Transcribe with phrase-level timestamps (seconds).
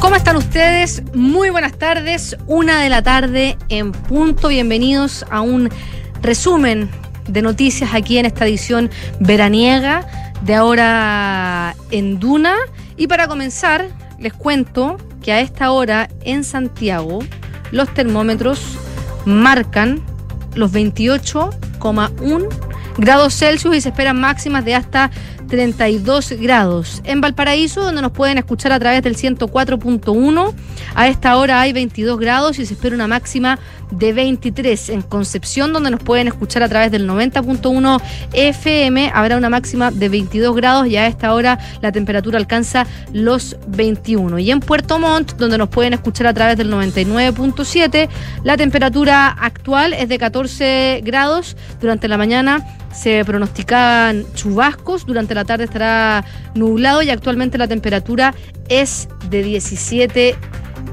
[0.00, 1.02] ¿Cómo están ustedes?
[1.14, 4.48] Muy buenas tardes, una de la tarde en punto.
[4.48, 5.68] Bienvenidos a un
[6.22, 6.88] resumen
[7.28, 8.90] de noticias aquí en esta edición
[9.20, 12.56] veraniega de ahora en Duna.
[12.96, 17.18] Y para comenzar, les cuento que a esta hora en Santiago
[17.70, 18.78] los termómetros
[19.26, 20.02] marcan
[20.54, 22.48] los 28,1
[22.96, 25.10] grados Celsius y se esperan máximas de hasta
[25.50, 27.02] 32 grados.
[27.04, 30.54] En Valparaíso, donde nos pueden escuchar a través del 104.1,
[30.94, 33.58] a esta hora hay 22 grados y se espera una máxima
[33.90, 34.90] de 23.
[34.90, 38.00] En Concepción, donde nos pueden escuchar a través del 90.1
[38.32, 43.56] FM, habrá una máxima de 22 grados y a esta hora la temperatura alcanza los
[43.68, 44.38] 21.
[44.38, 48.08] Y en Puerto Montt, donde nos pueden escuchar a través del 99.7,
[48.44, 51.56] la temperatura actual es de 14 grados.
[51.80, 58.34] Durante la mañana se pronosticaban chubascos, durante la tarde estará nublado y actualmente la temperatura
[58.68, 60.36] es de 17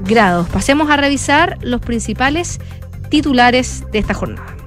[0.04, 0.48] grados.
[0.48, 2.60] Pasemos a revisar los principales
[3.08, 4.58] titulares de esta jornada.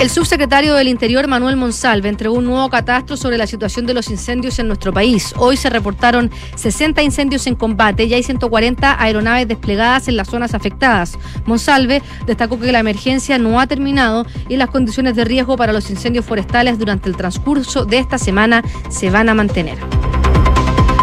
[0.00, 4.08] El subsecretario del Interior, Manuel Monsalve, entregó un nuevo catastro sobre la situación de los
[4.08, 5.34] incendios en nuestro país.
[5.36, 10.54] Hoy se reportaron 60 incendios en combate y hay 140 aeronaves desplegadas en las zonas
[10.54, 11.18] afectadas.
[11.44, 15.90] Monsalve destacó que la emergencia no ha terminado y las condiciones de riesgo para los
[15.90, 19.76] incendios forestales durante el transcurso de esta semana se van a mantener.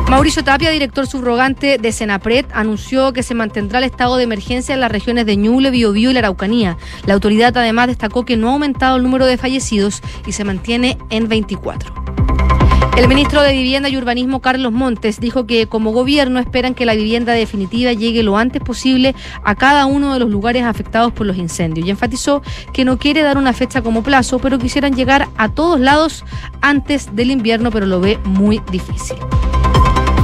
[0.10, 4.80] Mauricio Tapia, director subrogante de Senapred, anunció que se mantendrá el estado de emergencia en
[4.80, 6.78] las regiones de Ñuble, Biobío y la Araucanía.
[7.06, 10.98] La autoridad además destacó que no ha aumentado el número de fallecidos y se mantiene
[11.10, 11.94] en 24.
[12.96, 16.96] El ministro de Vivienda y Urbanismo, Carlos Montes, dijo que como gobierno esperan que la
[16.96, 19.14] vivienda definitiva llegue lo antes posible
[19.44, 22.42] a cada uno de los lugares afectados por los incendios y enfatizó
[22.72, 26.24] que no quiere dar una fecha como plazo, pero quisieran llegar a todos lados
[26.62, 29.18] antes del invierno, pero lo ve muy difícil.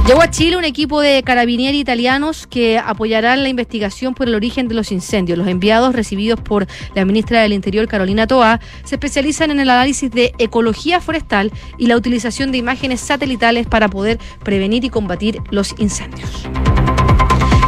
[0.06, 4.68] Llegó a Chile un equipo de carabinieri italianos que apoyarán la investigación por el origen
[4.68, 5.38] de los incendios.
[5.38, 10.10] Los enviados recibidos por la ministra del Interior, Carolina Toa, se especializan en el análisis
[10.10, 15.74] de ecología forestal y la utilización de imágenes satelitales para poder prevenir y combatir los
[15.78, 16.46] incendios.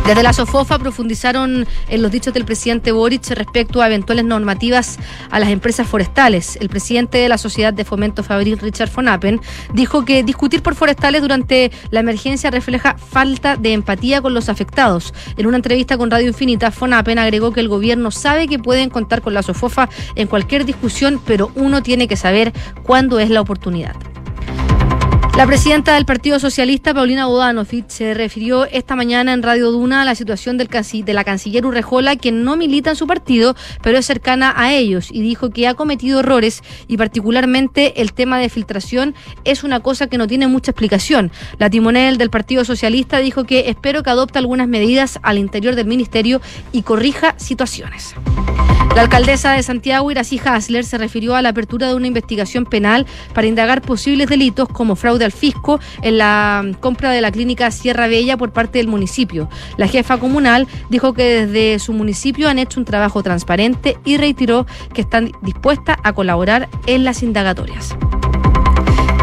[0.07, 5.01] Desde la SOFOFA profundizaron en los dichos del presidente Boric respecto a eventuales normativas
[5.31, 6.57] a las empresas forestales.
[6.61, 9.41] El presidente de la Sociedad de Fomento Fabril, Richard von Appen,
[9.75, 15.13] dijo que discutir por forestales durante la emergencia refleja falta de empatía con los afectados.
[15.37, 18.91] En una entrevista con Radio Infinita, von Appen agregó que el gobierno sabe que pueden
[18.91, 22.53] contar con la SOFOFA en cualquier discusión, pero uno tiene que saber
[22.85, 23.97] cuándo es la oportunidad.
[25.37, 30.05] La presidenta del Partido Socialista, Paulina Bodanovich, se refirió esta mañana en Radio Duna a
[30.07, 34.07] la situación del de la canciller Urrejola, quien no milita en su partido, pero es
[34.07, 39.15] cercana a ellos, y dijo que ha cometido errores y particularmente el tema de filtración
[39.45, 41.31] es una cosa que no tiene mucha explicación.
[41.59, 45.87] La timonel del Partido Socialista dijo que espero que adopte algunas medidas al interior del
[45.87, 46.41] ministerio
[46.73, 48.15] y corrija situaciones.
[48.97, 53.05] La alcaldesa de Santiago, Iracy Hasler, se refirió a la apertura de una investigación penal
[53.35, 58.07] para indagar posibles delitos como fraude al fisco en la compra de la clínica Sierra
[58.07, 59.51] Bella por parte del municipio.
[59.77, 64.65] La jefa comunal dijo que desde su municipio han hecho un trabajo transparente y reiteró
[64.95, 67.95] que están dispuestas a colaborar en las indagatorias.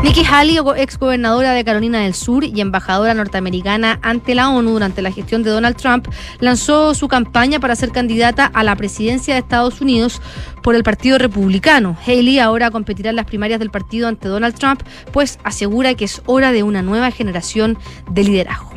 [0.03, 5.02] Nikki Haley, ex gobernadora de Carolina del Sur y embajadora norteamericana ante la ONU durante
[5.02, 6.09] la gestión de Donald Trump,
[6.41, 10.22] lanzó su campaña para ser candidata a la presidencia de Estados Unidos
[10.62, 11.96] por el Partido Republicano.
[12.06, 14.84] Haley ahora competirá en las primarias del partido ante Donald Trump,
[15.14, 17.78] pues asegura que es hora de una nueva generación
[18.12, 18.72] de liderazgo.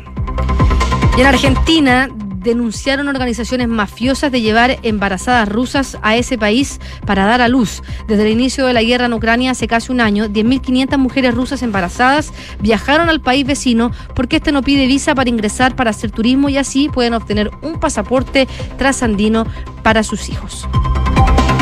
[1.17, 2.09] Y en Argentina,
[2.47, 7.83] denunciaron organizaciones mafiosas de llevar embarazadas rusas a ese país para dar a luz.
[8.07, 11.61] Desde el inicio de la guerra en Ucrania hace casi un año, 10.500 mujeres rusas
[11.61, 16.49] embarazadas viajaron al país vecino porque este no pide visa para ingresar para hacer turismo
[16.49, 18.47] y así pueden obtener un pasaporte
[18.77, 19.45] trasandino
[19.83, 20.67] para sus hijos.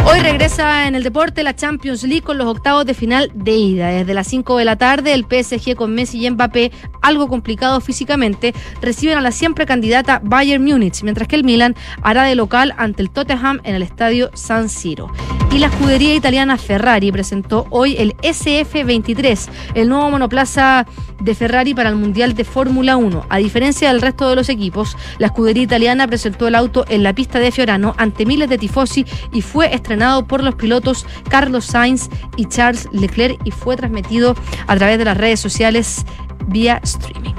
[0.08, 3.88] Hoy regresa en el deporte la Champions League con los octavos de final de ida.
[3.88, 6.72] Desde las 5 de la tarde, el PSG con Messi y Mbappé,
[7.02, 12.24] algo complicado físicamente, reciben a la siempre candidata Bayern Múnich, mientras que el Milan hará
[12.26, 15.12] de local ante el Tottenham en el estadio San Siro.
[15.52, 20.85] Y la escudería italiana Ferrari presentó hoy el SF23, el nuevo monoplaza
[21.20, 23.26] de Ferrari para el Mundial de Fórmula 1.
[23.29, 27.14] A diferencia del resto de los equipos, la escudería italiana presentó el auto en la
[27.14, 29.95] pista de Fiorano ante miles de tifosi y fue estrenado
[30.28, 34.36] por los pilotos Carlos Sainz y Charles Leclerc y fue transmitido
[34.68, 36.06] a través de las redes sociales
[36.47, 37.34] vía streaming.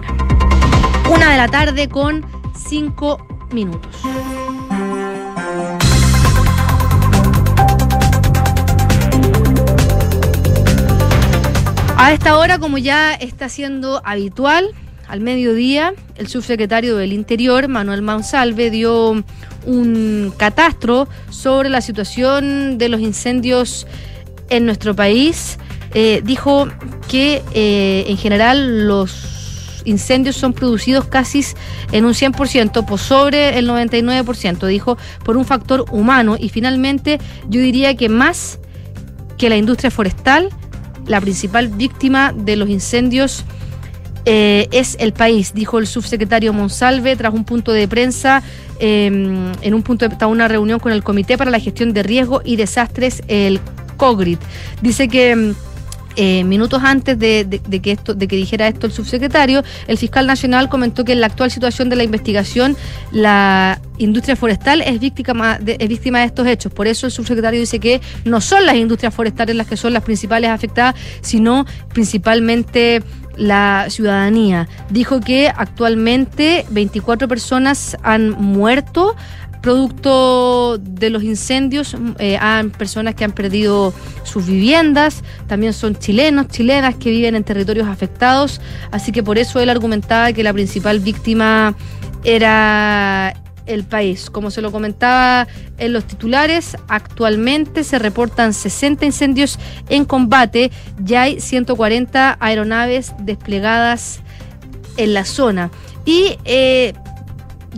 [1.10, 2.24] Una de la tarde con
[2.54, 4.02] cinco minutos.
[11.98, 14.74] A esta hora, como ya está siendo habitual,
[15.08, 19.24] al mediodía, el subsecretario del Interior, Manuel Monsalve, dio
[19.64, 23.86] un catastro sobre la situación de los incendios
[24.48, 25.58] en nuestro país.
[25.94, 26.68] Eh, dijo
[27.08, 31.44] que eh, en general los incendios son producidos casi
[31.92, 36.36] en un 100%, por sobre el 99%, dijo, por un factor humano.
[36.38, 37.18] Y finalmente,
[37.48, 38.58] yo diría que más
[39.38, 40.50] que la industria forestal,
[41.06, 43.44] la principal víctima de los incendios
[44.26, 48.42] eh, es el país, dijo el subsecretario Monsalve tras un punto de prensa,
[48.80, 52.42] em, en un punto de una reunión con el Comité para la Gestión de Riesgo
[52.44, 53.60] y Desastres, el
[53.96, 54.40] COGRIT.
[54.82, 55.54] Dice que em,
[56.16, 60.68] eh, minutos antes de, que esto, de que dijera esto el subsecretario, el fiscal nacional
[60.68, 62.76] comentó que en la actual situación de la investigación,
[63.12, 66.72] la industria forestal es víctima de, es víctima de estos hechos.
[66.72, 70.02] Por eso el subsecretario dice que no son las industrias forestales las que son las
[70.02, 73.02] principales afectadas, sino principalmente
[73.36, 74.68] la ciudadanía.
[74.90, 79.14] Dijo que actualmente 24 personas han muerto
[79.66, 83.92] producto de los incendios, eh, hay personas que han perdido
[84.22, 88.60] sus viviendas, también son chilenos, chilenas que viven en territorios afectados,
[88.92, 91.74] así que por eso él argumentaba que la principal víctima
[92.22, 93.34] era
[93.66, 94.30] el país.
[94.30, 95.48] Como se lo comentaba
[95.78, 99.58] en los titulares, actualmente se reportan 60 incendios
[99.88, 100.70] en combate,
[101.02, 104.20] ya hay 140 aeronaves desplegadas
[104.96, 105.72] en la zona.
[106.04, 106.92] Y eh,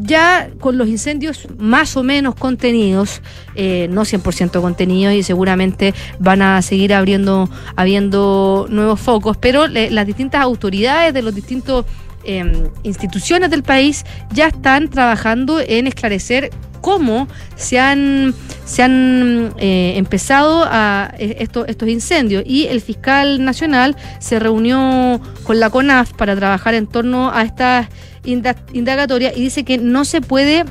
[0.03, 3.23] ya con los incendios más o menos contenidos,
[3.55, 10.07] eh, no 100% contenidos y seguramente van a seguir abriendo, habiendo nuevos focos, pero las
[10.07, 11.85] distintas autoridades de los distintos
[12.29, 18.35] em, instituciones del país ya están trabajando en esclarecer cómo se han,
[18.65, 22.45] se han eh, empezado a eh, estos incendios.
[22.47, 27.89] Y el fiscal nacional se reunió con la CONAF para trabajar en torno a estas
[28.25, 30.65] indagatoria y dice que no se puede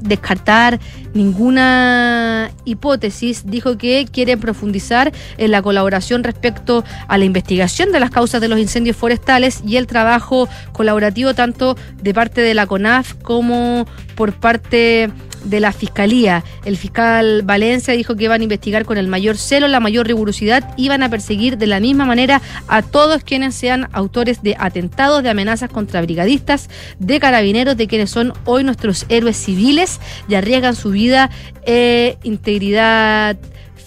[0.00, 0.80] descartar
[1.14, 8.10] ninguna hipótesis, dijo que quiere profundizar en la colaboración respecto a la investigación de las
[8.10, 13.14] causas de los incendios forestales y el trabajo colaborativo tanto de parte de la CONAF
[13.22, 15.10] como por parte
[15.44, 16.44] de la Fiscalía.
[16.64, 20.74] El fiscal Valencia dijo que iban a investigar con el mayor celo, la mayor rigurosidad,
[20.76, 25.30] iban a perseguir de la misma manera a todos quienes sean autores de atentados, de
[25.30, 30.90] amenazas contra brigadistas, de carabineros, de quienes son hoy nuestros héroes civiles y arriesgan su
[30.90, 31.30] vida
[31.64, 33.36] e integridad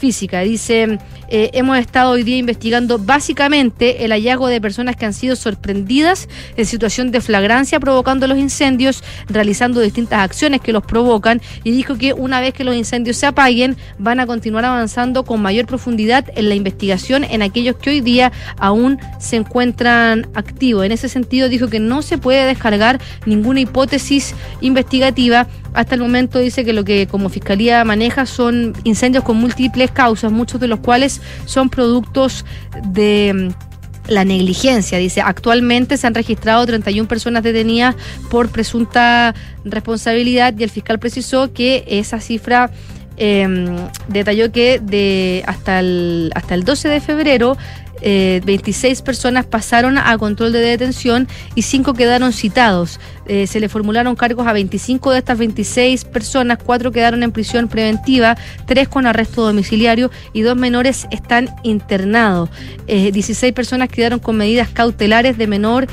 [0.04, 5.38] Dice, eh, hemos estado hoy día investigando básicamente el hallazgo de personas que han sido
[5.38, 6.28] sorprendidas
[6.58, 11.98] en situación de flagrancia provocando los incendios, realizando distintas acciones que los provocan y dijo
[11.98, 16.26] que una vez que los incendios se apaguen van a continuar avanzando con mayor profundidad
[16.36, 20.84] en la investigación en aquellos que hoy día aún se encuentran activos.
[20.86, 26.40] En ese sentido dijo que no se puede descargar ninguna hipótesis investigativa hasta el momento
[26.40, 30.80] dice que lo que como fiscalía maneja son incendios con múltiples causas, muchos de los
[30.80, 32.46] cuales son productos
[32.88, 34.98] de mm, la negligencia.
[34.98, 37.96] Dice, actualmente se han registrado 31 personas detenidas
[38.30, 39.34] por presunta
[39.64, 42.72] responsabilidad y el fiscal precisó que esa cifra
[43.18, 43.76] em,
[44.08, 47.58] detalló que de hasta el, hasta el 12 de febrero
[48.04, 53.00] 26 eh, personas pasaron a control de detención y 5 quedaron citados.
[53.28, 57.70] Eh, se le formularon cargos a 25 de estas 26 personas, 4 quedaron en prisión
[57.70, 62.50] preventiva, 3 con arresto domiciliario y 2 menores están internados.
[62.88, 65.88] 16 eh, personas quedaron con medidas cautelares de menor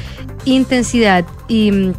[0.45, 1.93] intensidad y mm,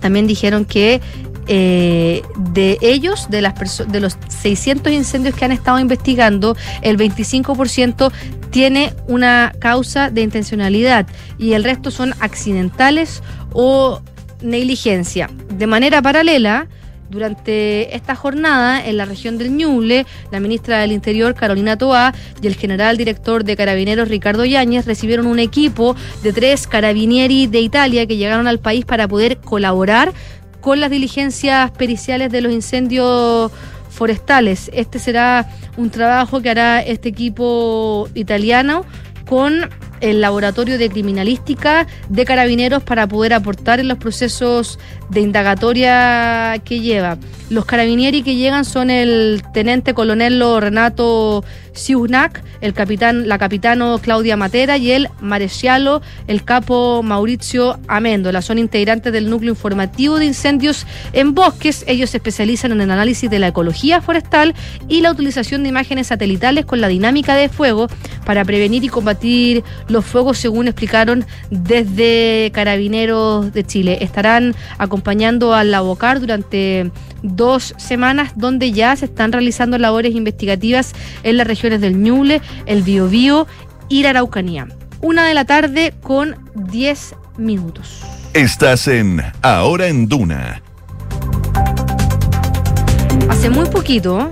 [0.00, 1.00] también dijeron que
[1.48, 3.54] eh, de ellos, de, las
[3.88, 8.12] de los 600 incendios que han estado investigando, el 25%
[8.50, 11.06] tiene una causa de intencionalidad
[11.38, 13.22] y el resto son accidentales
[13.52, 14.00] o
[14.42, 15.30] negligencia.
[15.56, 16.68] De manera paralela,
[17.12, 22.46] durante esta jornada, en la región del Ñuble, la ministra del Interior, Carolina Toá, y
[22.46, 28.06] el general director de Carabineros, Ricardo Yáñez, recibieron un equipo de tres carabinieri de Italia
[28.06, 30.12] que llegaron al país para poder colaborar
[30.62, 33.52] con las diligencias periciales de los incendios
[33.90, 34.70] forestales.
[34.72, 38.86] Este será un trabajo que hará este equipo italiano
[39.28, 39.68] con
[40.00, 44.78] el laboratorio de criminalística de carabineros para poder aportar en los procesos
[45.10, 47.18] de indagatoria que lleva.
[47.48, 54.36] Los carabinieri que llegan son el teniente coronel Renato Siunak, el capitán, la capitano Claudia
[54.36, 58.42] Matera y el marecialo, el capo Mauricio Amendola.
[58.42, 61.84] Son integrantes del núcleo informativo de incendios en bosques.
[61.86, 64.54] Ellos se especializan en el análisis de la ecología forestal
[64.88, 67.88] y la utilización de imágenes satelitales con la dinámica de fuego
[68.24, 73.98] para prevenir y combatir los fuegos, según explicaron desde Carabineros de Chile.
[74.00, 76.90] Estarán acompañando al Labocar durante
[77.22, 82.82] dos semanas donde ya se están realizando labores investigativas en las regiones del Ñuble, el
[82.82, 83.46] Biobío
[83.88, 84.68] y la Araucanía.
[85.00, 88.02] Una de la tarde con 10 minutos.
[88.34, 90.62] Estás en Ahora en Duna.
[93.28, 94.30] Hace muy poquito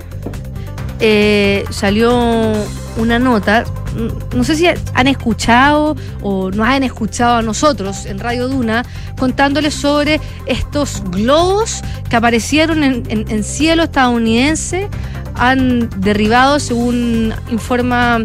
[0.99, 2.53] eh, salió
[2.97, 3.65] una nota
[4.35, 8.83] no sé si han escuchado o nos han escuchado a nosotros en Radio Duna
[9.17, 14.89] contándoles sobre estos globos que aparecieron en, cielo estadounidense,
[15.35, 18.19] han derribado, según informa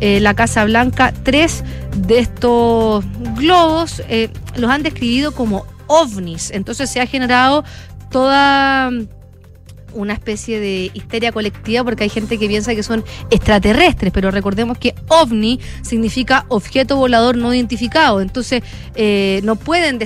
[0.00, 1.64] eh, la Casa Blanca, tres
[1.96, 3.04] de estos
[3.36, 6.50] globos, eh, los han describido como ovnis.
[6.50, 7.64] Entonces se ha generado
[8.10, 8.90] toda
[9.96, 14.78] una especie de histeria colectiva porque hay gente que piensa que son extraterrestres, pero recordemos
[14.78, 18.62] que ovni significa objeto volador no identificado, entonces
[18.94, 19.98] eh, no pueden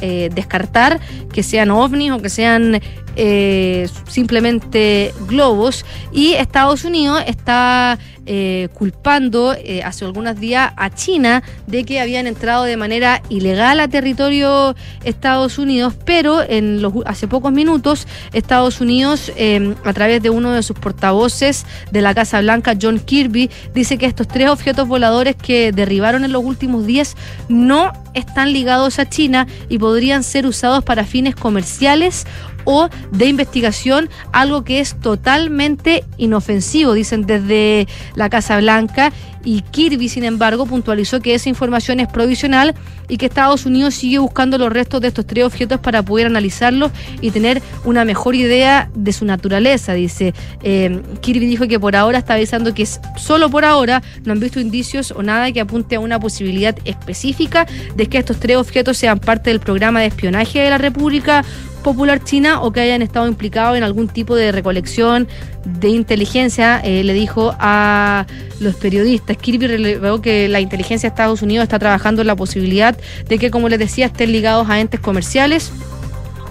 [0.00, 1.00] eh, descartar
[1.32, 2.80] que sean ovnis o que sean
[3.16, 5.84] eh, simplemente globos.
[6.12, 12.26] Y Estados Unidos está eh, culpando eh, hace algunos días a China de que habían
[12.26, 18.80] entrado de manera ilegal a territorio Estados Unidos, pero en los hace pocos minutos Estados
[18.80, 23.50] Unidos, em, a través de uno de sus portavoces de la Casa Blanca, John Kirby,
[23.74, 27.16] dice que estos tres objetos voladores que derribaron en los últimos días
[27.48, 32.26] no están ligados a China y podrían ser usados para fines comerciales
[32.66, 39.12] o de investigación, algo que es totalmente inofensivo, dicen desde la Casa Blanca.
[39.44, 42.74] Y Kirby, sin embargo, puntualizó que esa información es provisional
[43.08, 46.90] y que Estados Unidos sigue buscando los restos de estos tres objetos para poder analizarlos
[47.20, 49.94] y tener una mejor idea de su naturaleza.
[49.94, 54.32] Dice, eh, Kirby dijo que por ahora está avisando que es solo por ahora, no
[54.32, 58.56] han visto indicios o nada que apunte a una posibilidad específica de que estos tres
[58.56, 61.44] objetos sean parte del programa de espionaje de la República
[61.86, 65.28] Popular China o que hayan estado implicados en algún tipo de recolección
[65.64, 68.26] de inteligencia, eh, le dijo a
[68.58, 69.36] los periodistas.
[69.36, 73.52] Kirby reveló que la inteligencia de Estados Unidos está trabajando en la posibilidad de que,
[73.52, 75.70] como les decía, estén ligados a entes comerciales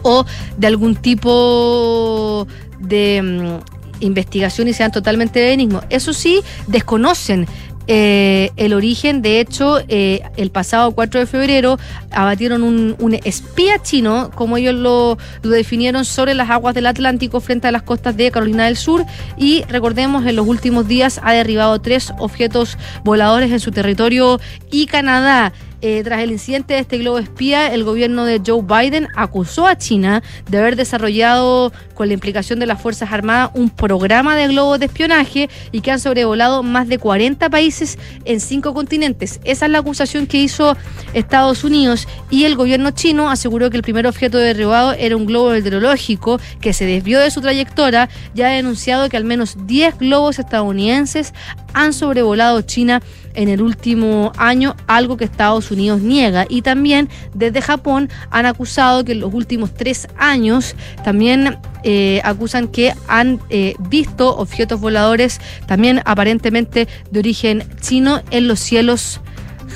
[0.04, 0.26] o
[0.56, 2.48] de algún tipo
[2.80, 5.84] de mm, investigación y sean totalmente benignos.
[5.90, 7.46] Eso sí, desconocen
[7.88, 9.22] eh, el origen.
[9.22, 11.78] De hecho, eh, el pasado 4 de febrero
[12.12, 17.68] abatieron un, espía chino, como ellos lo, lo, definieron, sobre las aguas del Atlántico frente
[17.68, 19.06] a las costas de Carolina del Sur.
[19.38, 24.40] Y recordemos, en los últimos días ha derribado tres objetos voladores en su territorio
[24.72, 25.54] y Canadá.
[25.88, 29.78] Eh, tras el incidente de este globo espía, el gobierno de Joe Biden acusó a
[29.78, 34.80] China de haber desarrollado, con la implicación de las Fuerzas Armadas, un programa de globos
[34.80, 39.40] de espionaje y que han sobrevolado más de 40 países en cinco continentes.
[39.44, 40.78] Esa es la acusación que hizo
[41.14, 45.50] Estados Unidos y el gobierno chino aseguró que el primer objeto derribado era un globo
[45.50, 50.38] meteorológico que se desvió de su trayectoria y ha denunciado que al menos 10 globos
[50.38, 51.34] estadounidenses
[51.74, 53.02] han sobrevolado China
[53.36, 56.46] en el último año, algo que Estados Unidos niega.
[56.50, 62.68] Y también desde Japón han acusado que en los últimos tres años también eh, acusan
[62.68, 69.22] que han eh, visto objetos voladores también aparentemente de origen chino en los cielos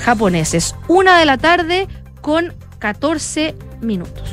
[0.00, 0.74] japoneses.
[0.88, 1.86] Una de la tarde
[2.20, 4.28] con 14 minutos.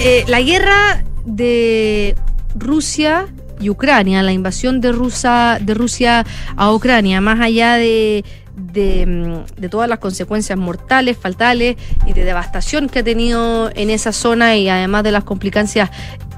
[0.00, 2.16] Eh, la guerra de
[2.56, 3.28] Rusia
[3.60, 8.24] y Ucrania, la invasión de, Rusia, de Rusia a Ucrania, más allá de,
[8.58, 14.12] mm, de, todas las consecuencias mortales, fatales y de devastación que ha tenido en esa
[14.12, 15.90] zona y además de las complicancias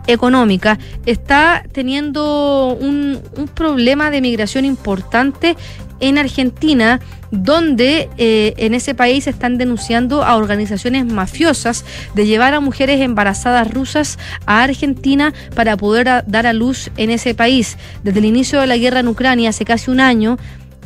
[0.06, 5.56] económicas, está teniendo un, un problema de migración importante
[6.00, 7.00] en Argentina,
[7.30, 11.84] donde eh, en ese país están denunciando a organizaciones mafiosas
[12.14, 17.34] de llevar a mujeres embarazadas rusas a Argentina para poder dar a luz en ese
[17.34, 17.76] país.
[18.02, 20.38] Desde el inicio de la guerra en Ucrania, hace casi un año,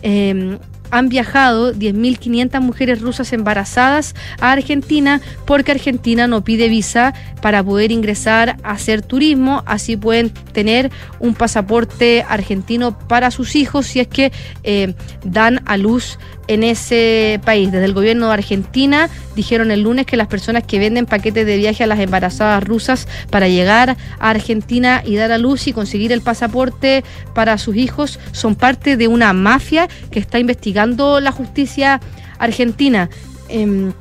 [0.03, 0.59] eh,
[0.91, 7.93] han viajado 10.500 mujeres rusas embarazadas a Argentina porque Argentina no pide visa para poder
[7.93, 14.09] ingresar a hacer turismo, así pueden tener un pasaporte argentino para sus hijos si es
[14.09, 17.73] que eh, dan a luz en ese país.
[17.73, 21.57] Desde el gobierno de Argentina dijeron el lunes que las personas que venden paquetes de
[21.57, 26.13] viaje a las embarazadas rusas para llegar a Argentina y dar a luz y conseguir
[26.13, 32.01] el pasaporte para sus hijos son parte de una mafia que está investigando la justicia
[32.39, 33.09] argentina.
[33.49, 33.93] Em,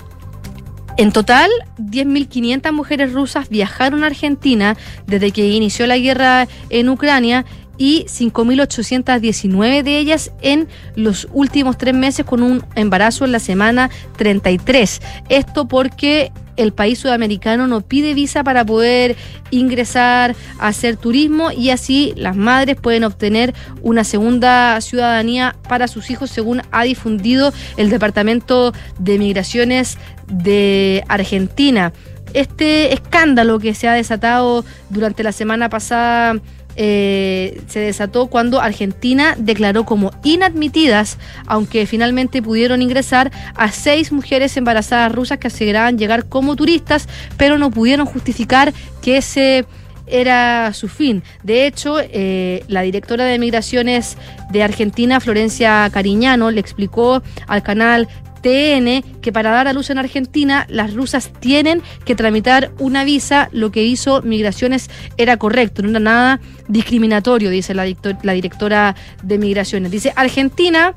[0.95, 7.45] en total, 10.500 mujeres rusas viajaron a Argentina desde que inició la guerra en Ucrania
[7.77, 13.89] y 5.819 de ellas en los últimos tres meses con un embarazo en la semana
[14.17, 15.01] 33.
[15.29, 19.15] Esto porque el país sudamericano no pide visa para poder
[19.49, 26.11] ingresar a hacer turismo y así las madres pueden obtener una segunda ciudadanía para sus
[26.11, 31.93] hijos según ha difundido el Departamento de Migraciones de Argentina.
[32.33, 36.39] Este escándalo que se ha desatado durante la semana pasada
[36.75, 44.57] eh, se desató cuando Argentina declaró como inadmitidas, aunque finalmente pudieron ingresar a seis mujeres
[44.57, 49.65] embarazadas rusas que aseguraban llegar como turistas, pero no pudieron justificar que ese
[50.07, 51.23] era su fin.
[51.43, 54.17] De hecho, eh, la directora de Migraciones
[54.51, 58.07] de Argentina, Florencia Cariñano, le explicó al canal
[58.43, 63.49] TN que para dar a luz en Argentina las rusas tienen que tramitar una visa,
[63.51, 67.87] lo que hizo Migraciones era correcto, no era nada discriminatorio, dice la,
[68.21, 69.91] la directora de Migraciones.
[69.91, 70.93] Dice, Argentina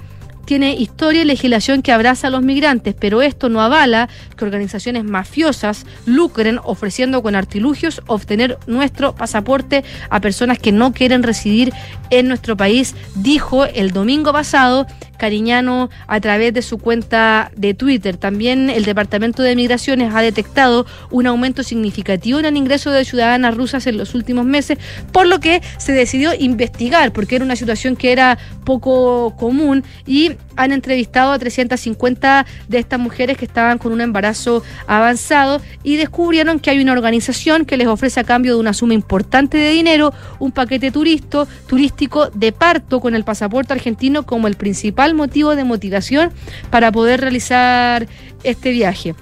[0.46, 5.04] tiene historia y legislación que abraza a los migrantes, pero esto no avala que organizaciones
[5.04, 11.72] mafiosas lucren ofreciendo con artilugios obtener nuestro pasaporte a personas que no quieren residir
[12.10, 18.16] en nuestro país, dijo el domingo pasado Cariñano a través de su cuenta de Twitter.
[18.16, 23.56] También el Departamento de Migraciones ha detectado un aumento significativo en el ingreso de ciudadanas
[23.56, 24.78] rusas en los últimos meses,
[25.12, 30.32] por lo que se decidió investigar, porque era una situación que era poco común y
[30.56, 36.58] han entrevistado a 350 de estas mujeres que estaban con un embarazo avanzado y descubrieron
[36.58, 40.12] que hay una organización que les ofrece a cambio de una suma importante de dinero
[40.38, 45.64] un paquete turisto, turístico de parto con el pasaporte argentino como el principal motivo de
[45.64, 46.32] motivación
[46.70, 48.06] para poder realizar
[48.42, 49.14] este viaje.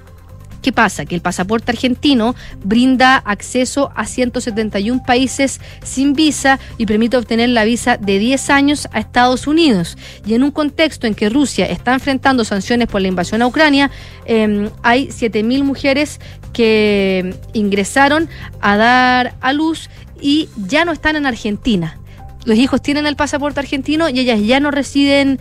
[0.64, 1.04] ¿Qué pasa?
[1.04, 7.64] Que el pasaporte argentino brinda acceso a 171 países sin visa y permite obtener la
[7.64, 9.98] visa de 10 años a Estados Unidos.
[10.24, 13.90] Y en un contexto en que Rusia está enfrentando sanciones por la invasión a Ucrania,
[14.24, 16.18] eh, hay 7.000 mujeres
[16.54, 18.30] que ingresaron
[18.62, 21.98] a dar a luz y ya no están en Argentina.
[22.46, 25.38] Los hijos tienen el pasaporte argentino y ellas ya no residen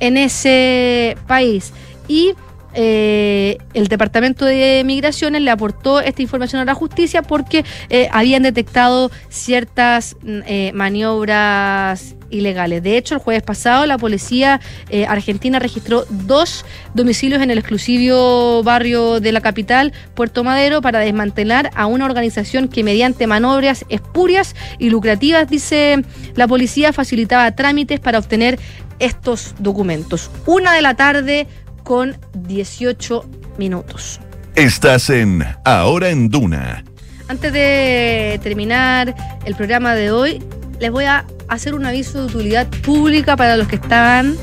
[0.00, 1.72] en ese país.
[2.08, 2.34] Y
[2.78, 8.42] eh, el Departamento de Migraciones le aportó esta información a la justicia porque eh, habían
[8.42, 12.82] detectado ciertas mm, eh, maniobras ilegales.
[12.82, 14.60] De hecho, el jueves pasado la policía
[15.08, 21.70] argentina registró dos domicilios en el exclusivo barrio de la capital, Puerto Madero, para desmantelar
[21.76, 26.02] a una organización que mediante maniobras espurias y lucrativas, dice
[26.34, 28.58] la policía, facilitaba trámites para obtener
[28.98, 30.30] estos documentos.
[30.46, 31.46] Una de la tarde
[31.86, 33.24] con 18
[33.58, 34.18] minutos.
[34.56, 36.84] Estás en Ahora en Duna.
[37.28, 40.42] Antes de terminar el programa de hoy,
[40.80, 44.36] les voy a hacer un aviso de utilidad pública para los que estaban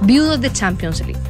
[0.00, 1.20] viudos de Champions League.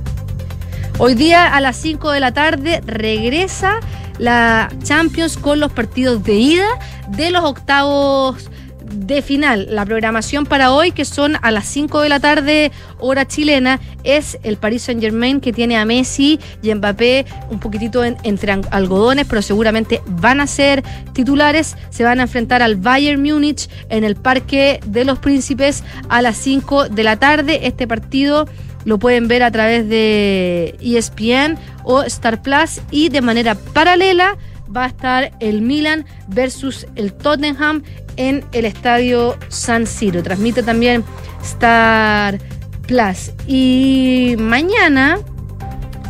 [0.99, 3.81] Hoy día a las 5 de la tarde regresa
[4.19, 6.69] la Champions con los partidos de ida
[7.09, 8.51] de los octavos
[8.97, 9.67] de final.
[9.71, 14.39] La programación para hoy, que son a las 5 de la tarde, hora chilena, es
[14.43, 19.43] el Paris Saint Germain que tiene a Messi y Mbappé un poquitito entre algodones, pero
[19.43, 20.83] seguramente van a ser
[21.13, 21.77] titulares.
[21.91, 26.37] Se van a enfrentar al Bayern Múnich en el Parque de los Príncipes a las
[26.37, 27.67] 5 de la tarde.
[27.67, 28.47] Este partido
[28.85, 34.37] lo pueden ver a través de ESPN o Star Plus y de manera paralela
[34.75, 37.83] va a estar el Milan versus el Tottenham
[38.17, 40.23] en el estadio San Siro.
[40.23, 41.05] Transmite también
[41.43, 42.39] Star
[42.87, 43.33] Plus.
[43.47, 45.19] Y mañana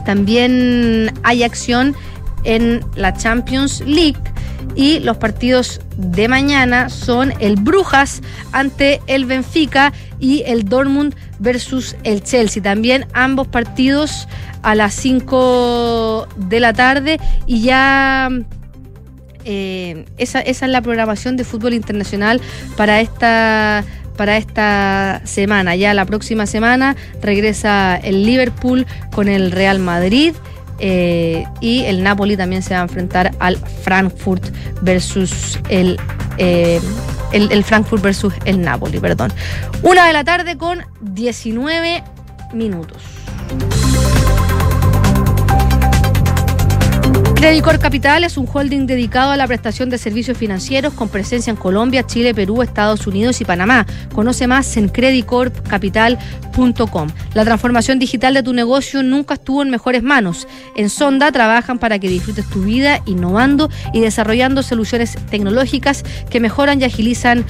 [0.04, 1.94] también hay acción
[2.44, 4.20] en la Champions League
[4.74, 8.20] y los partidos de mañana son el Brujas
[8.52, 12.62] ante el Benfica y el Dortmund versus el Chelsea.
[12.62, 14.28] También ambos partidos
[14.62, 18.28] a las 5 de la tarde y ya
[19.46, 22.40] eh, esa, es la programación de fútbol internacional
[22.76, 23.84] para esta
[24.16, 25.76] para esta semana.
[25.76, 30.34] Ya la próxima semana regresa el Liverpool con el Real Madrid.
[30.78, 34.44] Eh, y el Napoli también se va a enfrentar al Frankfurt
[34.82, 35.98] versus el,
[36.36, 36.80] eh,
[37.32, 39.32] el, el, Frankfurt versus el Napoli, perdón.
[39.82, 42.04] Una de la tarde con 19
[42.52, 43.02] minutos.
[47.46, 51.56] Credicor Capital es un holding dedicado a la prestación de servicios financieros con presencia en
[51.56, 53.86] Colombia, Chile, Perú, Estados Unidos y Panamá.
[54.12, 57.08] Conoce más en creditcorpcapital.com.
[57.34, 60.48] La transformación digital de tu negocio nunca estuvo en mejores manos.
[60.74, 66.80] En Sonda trabajan para que disfrutes tu vida innovando y desarrollando soluciones tecnológicas que mejoran
[66.80, 67.44] y agilizan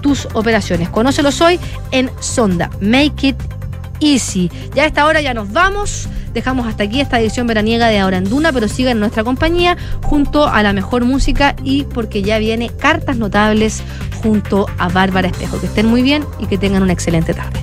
[0.00, 0.90] tus operaciones.
[0.90, 1.58] Conócelos hoy
[1.90, 2.70] en Sonda.
[2.80, 3.59] Make it
[4.00, 4.50] easy.
[4.74, 6.08] Ya a esta hora ya nos vamos.
[6.32, 9.76] Dejamos hasta aquí esta edición veraniega de Ahora en Duna, pero sigan en nuestra compañía
[10.02, 13.82] junto a la mejor música y porque ya viene Cartas Notables
[14.22, 15.60] junto a Bárbara Espejo.
[15.60, 17.60] Que estén muy bien y que tengan una excelente tarde.